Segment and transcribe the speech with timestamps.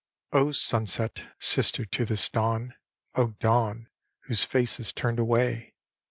[0.31, 2.73] O sunset, sister to this dawn!
[3.13, 3.87] O dawn,
[4.21, 5.75] whose face is turned away!